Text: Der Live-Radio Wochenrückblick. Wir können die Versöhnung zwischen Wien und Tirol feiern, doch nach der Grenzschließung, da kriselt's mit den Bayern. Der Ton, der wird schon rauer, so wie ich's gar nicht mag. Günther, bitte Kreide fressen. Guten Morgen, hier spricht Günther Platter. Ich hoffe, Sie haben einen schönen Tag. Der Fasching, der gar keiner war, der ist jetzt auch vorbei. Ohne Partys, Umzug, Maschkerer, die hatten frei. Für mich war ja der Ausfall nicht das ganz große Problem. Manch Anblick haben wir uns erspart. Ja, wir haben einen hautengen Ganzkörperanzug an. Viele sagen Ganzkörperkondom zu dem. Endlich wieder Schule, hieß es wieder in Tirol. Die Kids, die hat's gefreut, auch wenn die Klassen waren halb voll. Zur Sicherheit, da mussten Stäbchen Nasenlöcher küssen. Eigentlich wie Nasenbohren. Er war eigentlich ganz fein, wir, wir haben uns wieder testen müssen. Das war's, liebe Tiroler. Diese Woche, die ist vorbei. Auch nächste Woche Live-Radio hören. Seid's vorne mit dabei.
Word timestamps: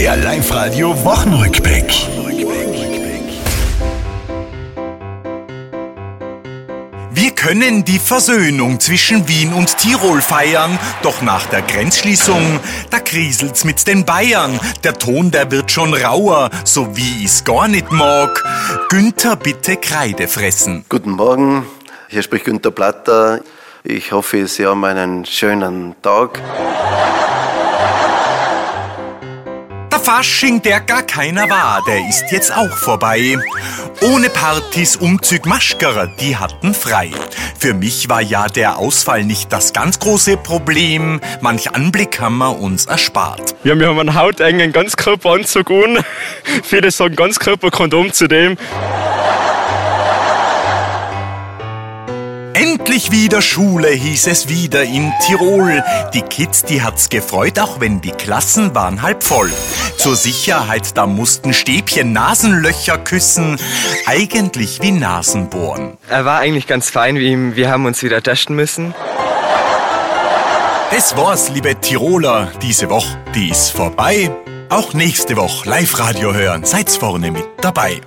Der 0.00 0.16
Live-Radio 0.16 1.04
Wochenrückblick. 1.04 1.92
Wir 7.10 7.30
können 7.32 7.84
die 7.84 7.98
Versöhnung 7.98 8.80
zwischen 8.80 9.28
Wien 9.28 9.52
und 9.52 9.76
Tirol 9.76 10.22
feiern, 10.22 10.78
doch 11.02 11.20
nach 11.20 11.44
der 11.48 11.60
Grenzschließung, 11.60 12.60
da 12.88 12.98
kriselt's 12.98 13.64
mit 13.64 13.86
den 13.86 14.06
Bayern. 14.06 14.58
Der 14.84 14.94
Ton, 14.94 15.30
der 15.30 15.50
wird 15.50 15.70
schon 15.70 15.92
rauer, 15.92 16.48
so 16.64 16.96
wie 16.96 17.22
ich's 17.22 17.44
gar 17.44 17.68
nicht 17.68 17.92
mag. 17.92 18.42
Günther, 18.88 19.36
bitte 19.36 19.76
Kreide 19.76 20.28
fressen. 20.28 20.86
Guten 20.88 21.10
Morgen, 21.10 21.66
hier 22.08 22.22
spricht 22.22 22.46
Günther 22.46 22.70
Platter. 22.70 23.40
Ich 23.84 24.12
hoffe, 24.12 24.46
Sie 24.46 24.64
haben 24.64 24.82
einen 24.82 25.26
schönen 25.26 25.94
Tag. 26.00 26.40
Der 30.00 30.14
Fasching, 30.14 30.62
der 30.62 30.80
gar 30.80 31.02
keiner 31.02 31.50
war, 31.50 31.82
der 31.86 32.08
ist 32.08 32.24
jetzt 32.30 32.50
auch 32.56 32.70
vorbei. 32.78 33.36
Ohne 34.00 34.30
Partys, 34.30 34.96
Umzug, 34.96 35.44
Maschkerer, 35.44 36.06
die 36.06 36.38
hatten 36.38 36.72
frei. 36.72 37.10
Für 37.58 37.74
mich 37.74 38.08
war 38.08 38.22
ja 38.22 38.46
der 38.46 38.78
Ausfall 38.78 39.24
nicht 39.24 39.52
das 39.52 39.74
ganz 39.74 39.98
große 39.98 40.38
Problem. 40.38 41.20
Manch 41.42 41.74
Anblick 41.74 42.18
haben 42.18 42.38
wir 42.38 42.58
uns 42.58 42.86
erspart. 42.86 43.54
Ja, 43.62 43.78
wir 43.78 43.88
haben 43.88 43.98
einen 43.98 44.14
hautengen 44.14 44.72
Ganzkörperanzug 44.72 45.70
an. 45.70 45.98
Viele 46.62 46.90
sagen 46.90 47.14
Ganzkörperkondom 47.14 48.12
zu 48.14 48.26
dem. 48.26 48.56
Endlich 52.54 53.10
wieder 53.10 53.40
Schule, 53.40 53.88
hieß 53.88 54.26
es 54.26 54.48
wieder 54.48 54.82
in 54.82 55.12
Tirol. 55.26 55.82
Die 56.12 56.22
Kids, 56.22 56.62
die 56.64 56.82
hat's 56.82 57.08
gefreut, 57.08 57.58
auch 57.58 57.80
wenn 57.80 58.00
die 58.00 58.10
Klassen 58.10 58.74
waren 58.74 59.02
halb 59.02 59.22
voll. 59.22 59.50
Zur 60.00 60.16
Sicherheit, 60.16 60.96
da 60.96 61.06
mussten 61.06 61.52
Stäbchen 61.52 62.14
Nasenlöcher 62.14 62.96
küssen. 62.96 63.58
Eigentlich 64.06 64.80
wie 64.80 64.92
Nasenbohren. 64.92 65.98
Er 66.08 66.24
war 66.24 66.38
eigentlich 66.38 66.66
ganz 66.66 66.88
fein, 66.88 67.16
wir, 67.16 67.54
wir 67.54 67.70
haben 67.70 67.84
uns 67.84 68.02
wieder 68.02 68.22
testen 68.22 68.56
müssen. 68.56 68.94
Das 70.90 71.18
war's, 71.18 71.50
liebe 71.50 71.78
Tiroler. 71.78 72.50
Diese 72.62 72.88
Woche, 72.88 73.18
die 73.34 73.50
ist 73.50 73.72
vorbei. 73.72 74.30
Auch 74.70 74.94
nächste 74.94 75.36
Woche 75.36 75.68
Live-Radio 75.68 76.32
hören. 76.32 76.64
Seid's 76.64 76.96
vorne 76.96 77.30
mit 77.30 77.44
dabei. 77.60 78.00